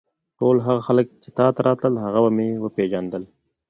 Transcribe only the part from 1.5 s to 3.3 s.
ته راتلل هغه به مې وپېژندل.